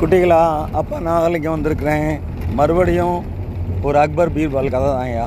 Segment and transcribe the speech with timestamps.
[0.00, 2.20] குட்டிகளா அப்பா நான் வேலைக்கு வந்திருக்கிறேன்.
[2.54, 3.24] மறுபடியும்
[3.82, 5.24] ஒரு அக்பர் பீர்பால் கதை தான்யா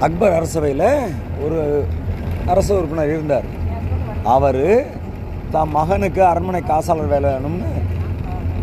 [0.00, 0.98] அக்பர் அரசவையில்
[1.44, 1.84] ஒரு
[2.46, 3.44] அரசு உறுப்பினர் இருந்தார்.
[4.24, 4.86] அவர்
[5.50, 7.64] தன் மகனுக்கு அரண்மனை காசாளர் வேலை வேணும்னு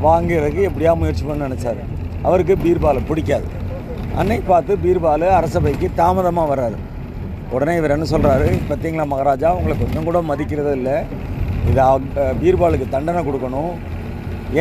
[0.03, 1.77] வாங்கிறதுக்கு எப்படியா முயற்சி பண்ண நினச்சார்.
[2.23, 3.43] அவருக்கு பீர்பாலை பிடிக்காது.
[4.15, 6.75] அன்னைக்கு பார்த்து பீர்பால் அரசவைக்கு தாமதமாக வர்றாரு.
[7.51, 10.93] உடனே இவர் என்ன சொல்கிறாரு பார்த்தீங்களா மகாராஜா உங்களை கொஞ்சம் கூட மதிக்கிறது இல்லை.
[11.69, 13.71] இது அக்- பீர்பாலுக்கு தண்டனை கொடுக்கணும்.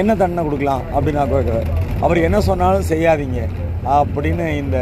[0.01, 1.69] என்ன தண்டனை கொடுக்கலாம் அப்படின்னு நான் கேட்குறேன்.
[2.05, 3.41] அவர் என்ன சொன்னாலும் செய்யாதீங்க
[3.99, 4.79] அப்படின்னு இந்த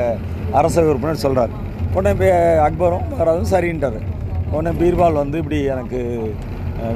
[0.60, 1.52] அரச உறுப்பினர் சொல்கிறார்
[1.96, 2.34] உடனே போய்
[2.66, 4.00] அக்பரும் வராதும் சரின்ட்டார்.
[4.54, 6.00] உடனே பீர்பால் வந்து இப்படி எனக்கு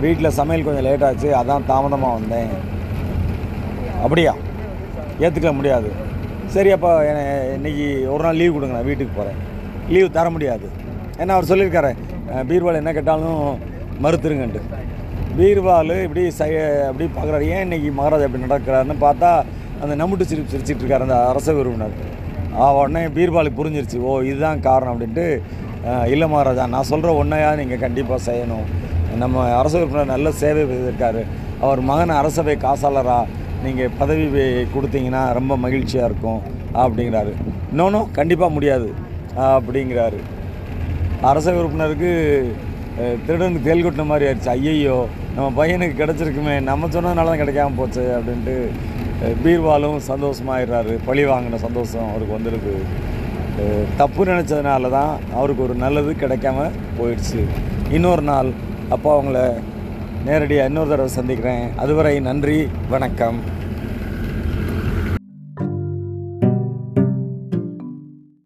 [0.04, 2.50] வீட்டில் சமையல் கொஞ்சம் லேட் ஆச்சு அதான் தாமதமாக வந்தேன்.
[4.04, 4.32] அப்படியா?
[5.24, 5.90] ஏற்றுக்க முடியாது.
[6.54, 6.90] சரி அப்போ
[7.56, 9.40] இன்னைக்கு ஒரு நாள் லீவ் கொடுங்க நான் வீட்டுக்கு போகிறேன்
[9.94, 10.66] லீவ் தர முடியாது.
[11.20, 11.92] ஏன்னா அவர் சொல்லியிருக்காரு
[12.50, 13.40] பீர்பால் என்ன கேட்டாலும்
[14.04, 14.62] மறுத்துருங்கன்ட்டு.
[15.38, 16.48] பீர்பால் இப்படி சை
[16.88, 17.44] அப்படி பார்க்குறாரு.
[17.54, 19.30] ஏன் இன்னைக்கு மகாராஜா இப்படி நடக்கிறாருன்னு பார்த்தா
[19.82, 21.96] அந்த நமுட்டு சிரிப்பு சிரிச்சிட்டு இருக்கார் அந்த அரச உறவினர்
[22.58, 23.98] ஆ, உடனே பீர்பாலுக்கு புரிஞ்சிருச்சு.
[24.08, 25.24] ஓ இதுதான் காரணம் அப்படின்ட்டு
[26.12, 28.66] இல்லை மகாராஜா நான் சொல்கிற ஒன்றையா நீங்கள் கண்டிப்பாக செய்யணும்.
[29.22, 31.20] நம்ம அரச உறுப்பினர் நல்ல சேவை செய்திருக்காரு.
[31.64, 33.28] அவர் மகன் அரசவை காசாளராக
[33.64, 34.24] நீங்கள் பதவி
[34.74, 36.40] கொடுத்தீங்கன்னா ரொம்ப மகிழ்ச்சியாக இருக்கும்
[36.82, 37.32] அப்படிங்கிறாரு.
[37.72, 38.88] இன்னொன்றும் கண்டிப்பாக முடியாது
[39.54, 40.18] அப்படிங்கிறாரு.
[41.30, 42.10] அரச உறுப்பினருக்கு
[43.26, 44.50] திருடன் திருடனுக்கு தேல் கொட்டின மாதிரி ஆயிடுச்சு.
[44.56, 44.98] ஐயையோ
[45.36, 48.54] நம்ம பையனுக்கு கிடச்சிருக்குமே நம்ம சொன்னதுனால தான் கிடைக்காம போச்சு அப்படின்ட்டு
[49.44, 52.72] பீர்வாலும் சந்தோஷமாகிடுறாரு சந்தோஷமாயிடுறாரு பழி வாங்கின சந்தோஷம் அவருக்கு வந்துடுது
[54.00, 56.64] தப்பு நினச்சதுனால தான் அவருக்கு ஒரு நல்லது கிடைக்காம
[56.98, 57.42] போயிடுச்சு.
[57.96, 58.50] இன்னொரு நாள்
[58.94, 59.38] அப்போ அவங்கள
[60.28, 61.64] நேரடியாக இன்னொரு தடவை சந்திக்கிறேன்.
[61.84, 62.58] அதுவரை நன்றி
[62.94, 63.38] வணக்கம்.